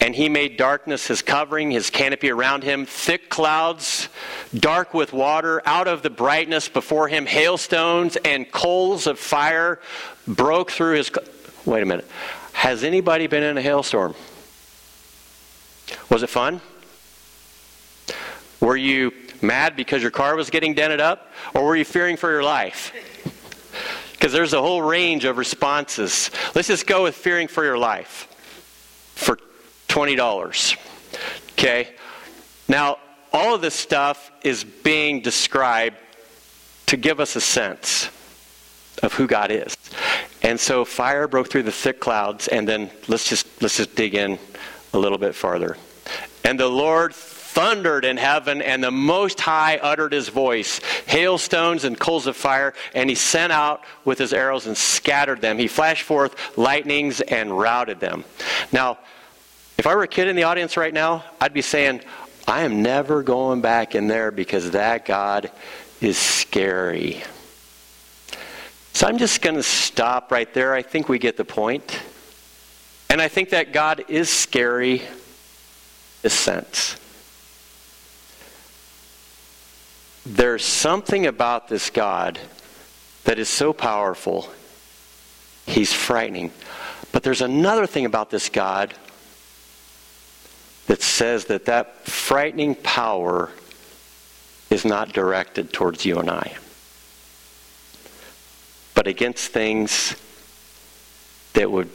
[0.01, 4.09] And he made darkness his covering, his canopy around him, thick clouds,
[4.53, 5.61] dark with water.
[5.65, 9.79] Out of the brightness before him, hailstones and coals of fire
[10.27, 11.09] broke through his.
[11.65, 12.07] Wait a minute.
[12.51, 14.13] Has anybody been in a hailstorm?
[16.09, 16.59] Was it fun?
[18.59, 21.31] Were you mad because your car was getting dented up?
[21.53, 22.93] Or were you fearing for your life?
[24.11, 26.29] Because there's a whole range of responses.
[26.53, 28.27] Let's just go with fearing for your life
[29.15, 29.37] for
[29.87, 30.77] $20.
[31.53, 31.89] Okay?
[32.67, 32.97] Now,
[33.31, 35.97] all of this stuff is being described
[36.87, 38.09] to give us a sense
[39.03, 39.77] of who God is.
[40.41, 44.15] And so fire broke through the thick clouds and then let's just let's just dig
[44.15, 44.39] in
[44.93, 45.77] a little bit farther.
[46.43, 47.13] And the Lord
[47.53, 52.73] thundered in heaven, and the Most High uttered his voice, hailstones and coals of fire,
[52.93, 55.57] and he sent out with his arrows and scattered them.
[55.57, 58.23] He flashed forth lightnings and routed them.
[58.71, 58.99] Now,
[59.77, 62.01] if I were a kid in the audience right now, I'd be saying,
[62.47, 65.51] I am never going back in there because that God
[66.01, 67.23] is scary.
[68.93, 70.73] So I'm just going to stop right there.
[70.73, 71.99] I think we get the point.
[73.09, 75.07] And I think that God is scary in
[76.25, 76.95] a sense.
[80.29, 82.37] There's something about this God
[83.23, 84.47] that is so powerful,
[85.65, 86.51] he's frightening.
[87.11, 88.93] But there's another thing about this God
[90.85, 93.49] that says that that frightening power
[94.69, 96.55] is not directed towards you and I,
[98.93, 100.15] but against things
[101.53, 101.89] that would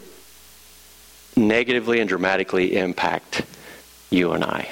[1.37, 3.43] negatively and dramatically impact
[4.11, 4.69] you and I.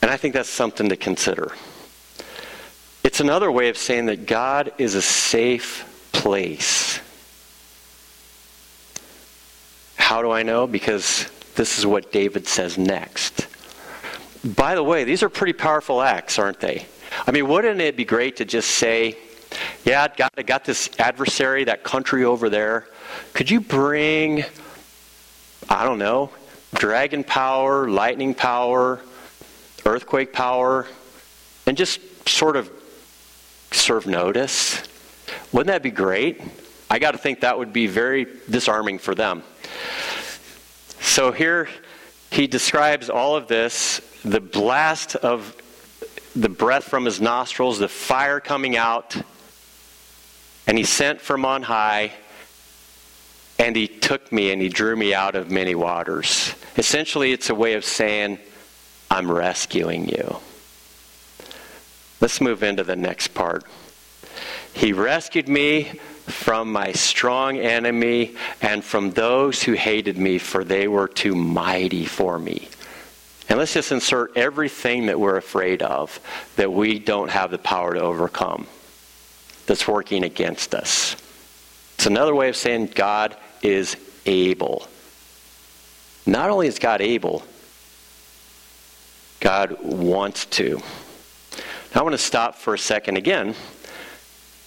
[0.00, 1.52] And I think that's something to consider.
[3.04, 6.98] It's another way of saying that God is a safe place.
[9.96, 10.66] How do I know?
[10.66, 13.46] Because this is what David says next.
[14.42, 16.86] By the way, these are pretty powerful acts, aren't they?
[17.26, 19.18] I mean, wouldn't it be great to just say,
[19.84, 22.88] yeah, I got, I got this adversary, that country over there.
[23.34, 24.44] Could you bring,
[25.68, 26.30] I don't know,
[26.74, 29.00] dragon power, lightning power,
[29.84, 30.86] earthquake power,
[31.66, 32.70] and just sort of
[33.74, 34.82] serve notice?
[35.52, 36.40] Wouldn't that be great?
[36.90, 39.42] I got to think that would be very disarming for them.
[41.00, 41.68] So here
[42.30, 45.54] he describes all of this the blast of
[46.34, 49.16] the breath from his nostrils, the fire coming out,
[50.66, 52.12] and he sent from on high,
[53.58, 56.54] and he took me and he drew me out of many waters.
[56.76, 58.38] Essentially, it's a way of saying,
[59.10, 60.38] I'm rescuing you.
[62.20, 63.64] Let's move into the next part.
[64.72, 65.84] He rescued me
[66.26, 72.06] from my strong enemy and from those who hated me, for they were too mighty
[72.06, 72.68] for me.
[73.48, 76.18] And let's just insert everything that we're afraid of
[76.56, 78.66] that we don't have the power to overcome
[79.66, 81.14] that's working against us.
[81.96, 83.96] It's another way of saying God is
[84.26, 84.88] able.
[86.26, 87.44] Not only is God able,
[89.40, 90.80] God wants to.
[91.96, 93.54] I want to stop for a second again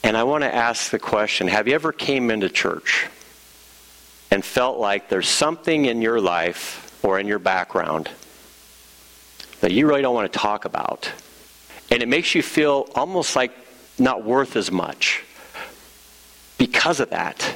[0.02, 3.08] and I want to ask the question Have you ever came into church
[4.32, 8.10] and felt like there's something in your life or in your background
[9.60, 11.12] that you really don't want to talk about?
[11.92, 13.52] And it makes you feel almost like
[14.00, 15.24] not worth as much
[16.58, 17.56] because of that.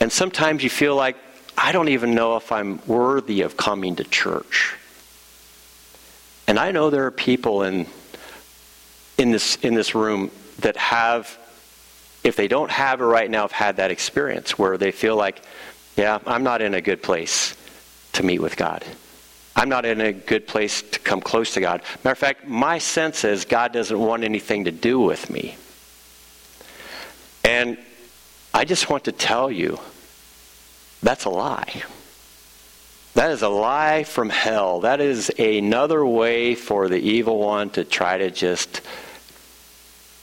[0.00, 1.16] And sometimes you feel like,
[1.56, 4.76] I don't even know if I'm worthy of coming to church.
[6.46, 7.86] And I know there are people in,
[9.18, 11.38] in, this, in this room that have
[12.24, 15.42] if they don't have it right now, have had that experience where they feel like,
[15.96, 17.56] yeah, I'm not in a good place
[18.12, 18.84] to meet with God.
[19.56, 21.82] I'm not in a good place to come close to God.
[22.04, 25.56] Matter of fact, my sense is God doesn't want anything to do with me.
[27.44, 27.78] And
[28.54, 29.78] I just want to tell you
[31.02, 31.82] that's a lie.
[33.14, 34.80] That is a lie from hell.
[34.80, 38.80] That is another way for the evil one to try to just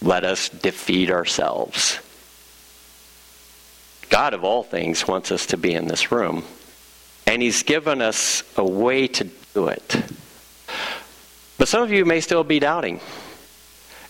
[0.01, 1.99] let us defeat ourselves.
[4.09, 6.43] God of all things wants us to be in this room,
[7.25, 10.03] and He's given us a way to do it.
[11.57, 12.99] But some of you may still be doubting.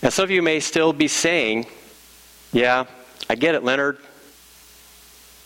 [0.02, 1.66] And some of you may still be saying,
[2.52, 2.86] Yeah,
[3.30, 3.98] I get it, Leonard,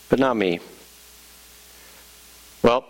[0.08, 0.60] but not me.
[2.62, 2.84] Well,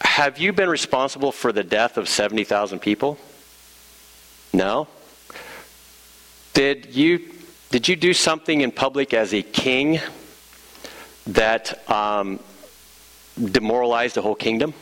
[0.00, 3.18] have you been responsible for the death of 70,000 people?
[4.52, 4.86] No.
[6.54, 7.20] Did you,
[7.70, 10.00] did you do something in public as a king
[11.26, 12.38] that um,
[13.36, 14.72] demoralized the whole kingdom?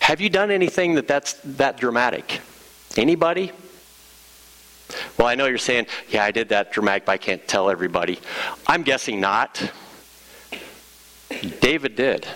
[0.00, 2.40] Have you done anything that that's that dramatic?
[2.94, 3.52] Anybody?
[5.18, 8.18] Well, I know you're saying, yeah, I did that dramatic, but I can't tell everybody.
[8.66, 9.72] I'm guessing not.
[11.60, 12.26] David did.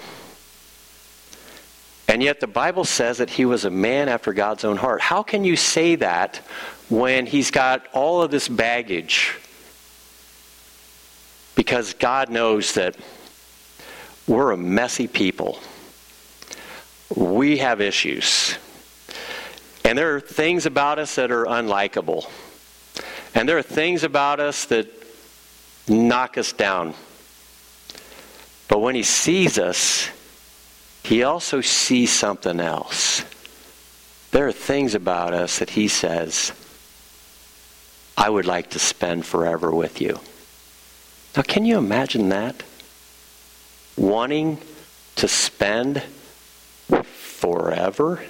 [2.08, 5.02] And yet the Bible says that he was a man after God's own heart.
[5.02, 6.40] How can you say that
[6.88, 9.36] when he's got all of this baggage?
[11.54, 12.96] Because God knows that
[14.26, 15.58] we're a messy people.
[17.14, 18.56] We have issues.
[19.84, 22.30] And there are things about us that are unlikable.
[23.34, 24.86] And there are things about us that
[25.88, 26.94] knock us down.
[28.68, 30.10] But when he sees us,
[31.02, 33.24] he also sees something else.
[34.30, 36.52] There are things about us that he says,
[38.18, 40.18] I would like to spend forever with you.
[41.36, 42.64] Now, can you imagine that?
[43.96, 44.58] Wanting
[45.14, 46.02] to spend
[47.04, 48.20] forever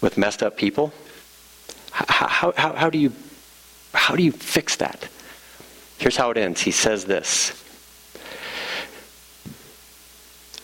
[0.00, 0.94] with messed up people?
[1.90, 3.12] How, how, how, do you,
[3.92, 5.08] how do you fix that?
[5.98, 6.62] Here's how it ends.
[6.62, 7.52] He says this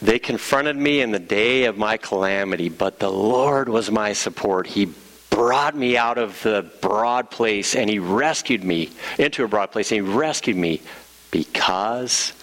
[0.00, 4.66] they confronted me in the day of my calamity, but the Lord was my support.
[4.66, 4.92] He
[5.32, 9.90] brought me out of the broad place and He rescued me into a broad place
[9.90, 10.82] and He rescued me
[11.30, 12.34] because,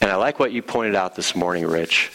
[0.00, 2.10] and I like what you pointed out this morning, Rich,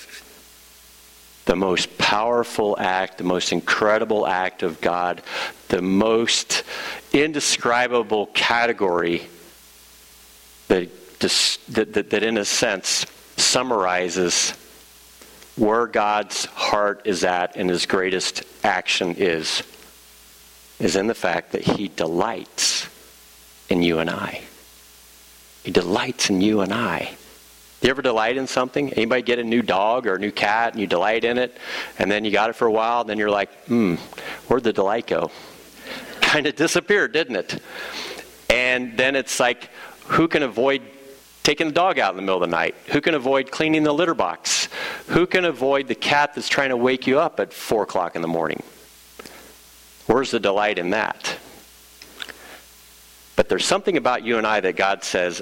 [1.46, 5.22] the most powerful act, the most incredible act of God,
[5.68, 6.64] the most
[7.14, 9.28] indescribable category
[10.68, 10.90] that,
[11.20, 13.06] that, that, that in a sense,
[13.38, 14.54] summarizes
[15.60, 19.62] where God's heart is at and his greatest action is,
[20.80, 22.88] is in the fact that he delights
[23.68, 24.42] in you and I.
[25.64, 27.12] He delights in you and I.
[27.82, 28.94] You ever delight in something?
[28.94, 31.58] Anybody get a new dog or a new cat and you delight in it,
[31.98, 33.96] and then you got it for a while, and then you're like, hmm,
[34.48, 35.32] where'd the delight go?
[36.22, 37.62] Kind of disappeared, didn't it?
[38.50, 39.70] And then it's like,
[40.08, 40.82] who can avoid
[41.44, 42.76] taking the dog out in the middle of the night?
[42.88, 44.59] Who can avoid cleaning the litter box?
[45.10, 48.22] Who can avoid the cat that's trying to wake you up at 4 o'clock in
[48.22, 48.62] the morning?
[50.06, 51.38] Where's the delight in that?
[53.36, 55.42] But there's something about you and I that God says,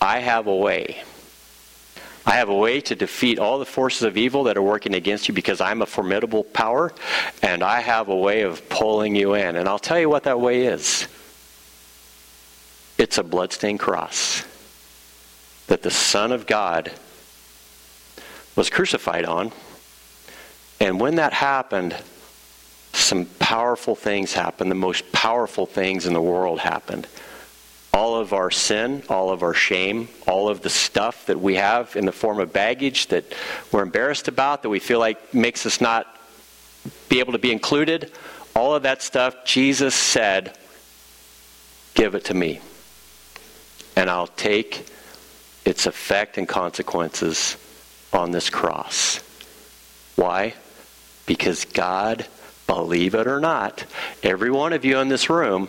[0.00, 1.02] I have a way.
[2.24, 5.26] I have a way to defeat all the forces of evil that are working against
[5.26, 6.92] you because I'm a formidable power,
[7.42, 9.56] and I have a way of pulling you in.
[9.56, 11.08] And I'll tell you what that way is
[12.98, 14.44] it's a bloodstained cross
[15.66, 16.92] that the Son of God
[18.56, 19.52] was crucified on.
[20.80, 21.96] And when that happened,
[22.92, 24.70] some powerful things happened.
[24.70, 27.06] The most powerful things in the world happened.
[27.94, 31.94] All of our sin, all of our shame, all of the stuff that we have
[31.94, 33.24] in the form of baggage that
[33.70, 36.06] we're embarrassed about, that we feel like makes us not
[37.08, 38.10] be able to be included,
[38.54, 40.56] all of that stuff, Jesus said,
[41.94, 42.60] Give it to me.
[43.96, 44.86] And I'll take
[45.64, 47.56] its effect and consequences
[48.12, 49.20] on this cross.
[50.16, 50.54] Why?
[51.26, 52.26] Because God,
[52.66, 53.84] believe it or not,
[54.22, 55.68] every one of you in this room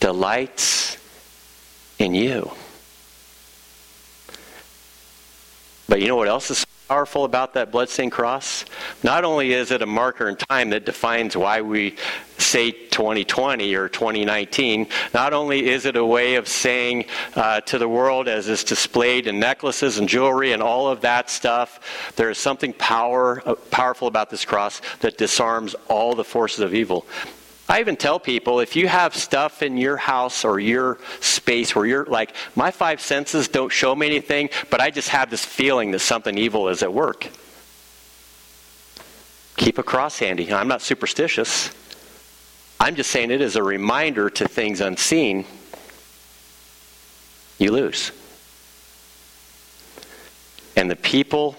[0.00, 0.96] delights
[1.98, 2.50] in you.
[5.88, 8.64] But you know what else is powerful about that bloodstained cross?
[9.02, 11.96] Not only is it a marker in time that defines why we
[12.50, 17.04] say 2020 or 2019, not only is it a way of saying
[17.36, 21.30] uh, to the world as is displayed in necklaces and jewelry and all of that
[21.30, 26.60] stuff, there is something power, uh, powerful about this cross that disarms all the forces
[26.60, 27.06] of evil.
[27.68, 31.86] I even tell people if you have stuff in your house or your space where
[31.86, 35.92] you're like, my five senses don't show me anything, but I just have this feeling
[35.92, 37.28] that something evil is at work.
[39.56, 40.52] Keep a cross handy.
[40.52, 41.70] I'm not superstitious.
[42.82, 45.44] I'm just saying it is a reminder to things unseen.
[47.58, 48.10] You lose.
[50.76, 51.56] And the people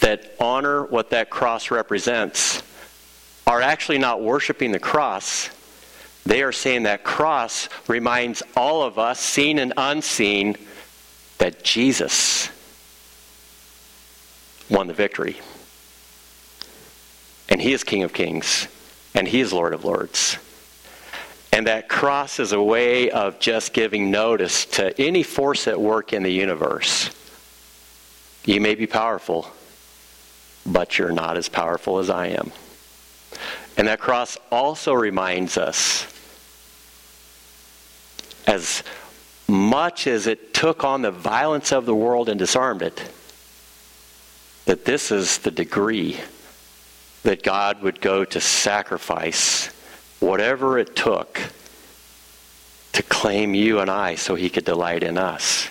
[0.00, 2.62] that honor what that cross represents
[3.46, 5.50] are actually not worshiping the cross.
[6.24, 10.56] They are saying that cross reminds all of us, seen and unseen,
[11.36, 12.48] that Jesus
[14.70, 15.40] won the victory.
[17.52, 18.66] And he is King of Kings,
[19.14, 20.38] and he is Lord of Lords.
[21.52, 26.14] And that cross is a way of just giving notice to any force at work
[26.14, 27.10] in the universe.
[28.46, 29.48] You may be powerful,
[30.64, 32.52] but you're not as powerful as I am.
[33.76, 36.06] And that cross also reminds us,
[38.46, 38.82] as
[39.46, 43.02] much as it took on the violence of the world and disarmed it,
[44.64, 46.18] that this is the degree
[47.22, 49.68] that God would go to sacrifice
[50.20, 51.40] whatever it took
[52.92, 55.68] to claim you and I so he could delight in us.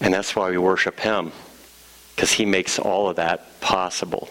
[0.00, 1.32] And that's why we worship him,
[2.14, 4.28] because he makes all of that possible.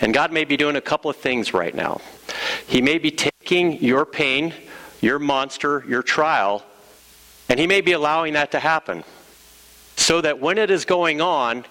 [0.00, 2.00] And God may be doing a couple of things right now.
[2.66, 4.52] He may be taking your pain,
[5.00, 6.64] your monster, your trial,
[7.48, 9.04] and he may be allowing that to happen.
[9.96, 11.64] So that when it is going on,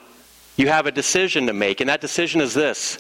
[0.55, 1.81] you have a decision to make.
[1.81, 2.99] And that decision is this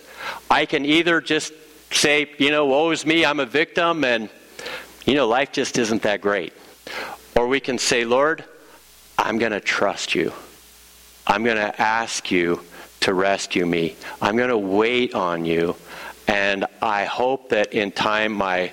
[0.49, 1.53] I can either just
[1.91, 4.29] say, you know, woe is me, I'm a victim, and,
[5.05, 6.53] you know, life just isn't that great.
[7.35, 8.43] Or we can say, Lord,
[9.17, 10.33] I'm going to trust you.
[11.25, 12.61] I'm going to ask you
[13.01, 13.95] to rescue me.
[14.21, 15.75] I'm going to wait on you.
[16.27, 18.71] And I hope that in time my,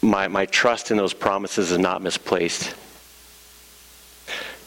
[0.00, 2.74] my, my trust in those promises is not misplaced.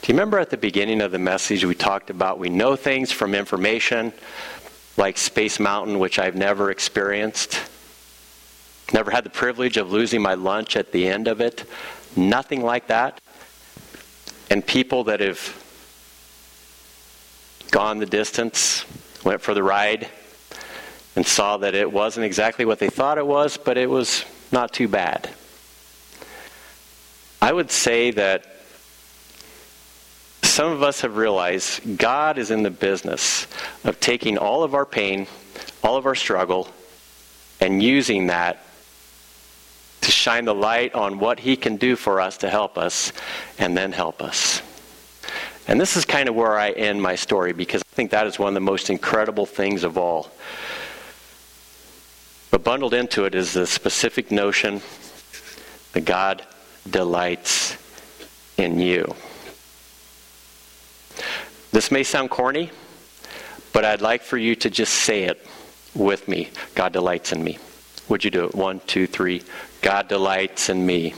[0.02, 3.12] Do you remember at the beginning of the message we talked about we know things
[3.12, 4.12] from information,
[4.98, 7.62] like Space Mountain, which I've never experienced.
[8.94, 11.66] Never had the privilege of losing my lunch at the end of it.
[12.16, 13.22] Nothing like that.
[14.50, 15.40] And people that have
[17.70, 18.86] gone the distance,
[19.24, 20.10] went for the ride,
[21.16, 24.74] and saw that it wasn't exactly what they thought it was, but it was not
[24.74, 25.30] too bad.
[27.40, 28.51] I would say that
[30.52, 33.48] some of us have realized God is in the business
[33.86, 35.28] of taking all of our pain,
[35.82, 36.68] all of our struggle,
[37.62, 38.66] and using that
[40.02, 43.14] to shine the light on what He can do for us to help us
[43.60, 44.62] and then help us.
[45.70, 48.38] And this is kind of where I end my story because I think that is
[48.38, 50.32] one of the most incredible things of all.
[52.50, 54.82] But bundled into it is the specific notion
[55.94, 56.46] that God
[56.90, 57.78] delights
[58.58, 59.16] in you.
[61.72, 62.72] This may sound corny,
[63.74, 65.46] but I'd like for you to just say it
[65.96, 66.50] with me.
[66.76, 67.60] God delights in me.
[68.10, 68.56] Would you do it?
[68.56, 69.44] One, two, three.
[69.82, 71.14] God delights in me.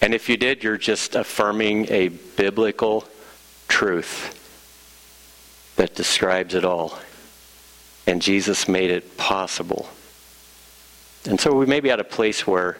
[0.00, 3.06] And if you did, you're just affirming a biblical
[3.68, 4.36] truth
[5.76, 6.98] that describes it all.
[8.06, 9.88] And Jesus made it possible.
[11.28, 12.78] And so we may be at a place where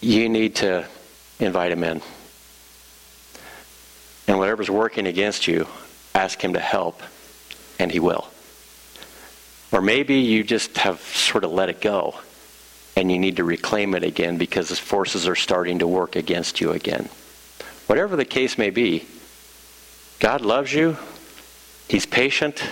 [0.00, 0.86] you need to
[1.40, 2.02] invite him in.
[4.28, 5.66] And whatever's working against you,
[6.14, 7.02] ask Him to help,
[7.78, 8.28] and He will.
[9.72, 12.14] Or maybe you just have sort of let it go,
[12.94, 16.60] and you need to reclaim it again because His forces are starting to work against
[16.60, 17.08] you again.
[17.86, 19.06] Whatever the case may be,
[20.20, 20.98] God loves you.
[21.88, 22.62] He's patient.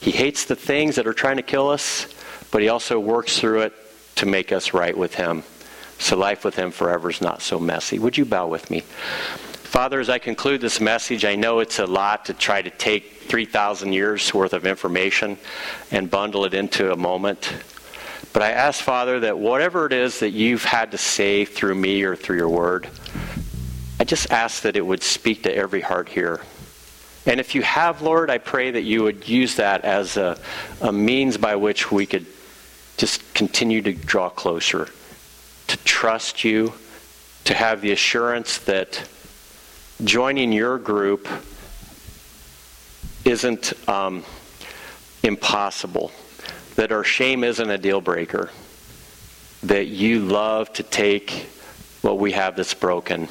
[0.00, 2.12] He hates the things that are trying to kill us,
[2.50, 3.72] but He also works through it
[4.16, 5.44] to make us right with Him.
[5.98, 8.00] So life with Him forever is not so messy.
[8.00, 8.82] Would you bow with me?
[9.72, 13.22] Father, as I conclude this message, I know it's a lot to try to take
[13.22, 15.38] 3,000 years worth of information
[15.90, 17.50] and bundle it into a moment.
[18.34, 22.02] But I ask, Father, that whatever it is that you've had to say through me
[22.02, 22.86] or through your word,
[23.98, 26.42] I just ask that it would speak to every heart here.
[27.24, 30.38] And if you have, Lord, I pray that you would use that as a,
[30.82, 32.26] a means by which we could
[32.98, 34.90] just continue to draw closer,
[35.68, 36.74] to trust you,
[37.44, 39.08] to have the assurance that
[40.04, 41.28] joining your group
[43.24, 44.24] isn't um,
[45.22, 46.10] impossible,
[46.74, 48.50] that our shame isn't a deal breaker,
[49.62, 51.48] that you love to take
[52.02, 53.28] what we have that's broken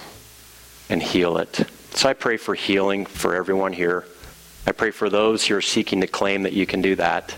[0.89, 1.65] and heal it.
[1.91, 4.05] So I pray for healing for everyone here.
[4.65, 7.36] I pray for those who are seeking to claim that you can do that.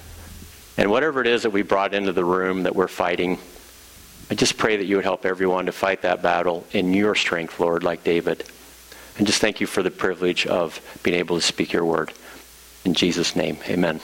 [0.77, 3.39] And whatever it is that we brought into the room that we're fighting,
[4.29, 7.59] I just pray that you would help everyone to fight that battle in your strength,
[7.59, 8.43] Lord, like David.
[9.17, 12.13] And just thank you for the privilege of being able to speak your word.
[12.85, 14.01] In Jesus' name, amen.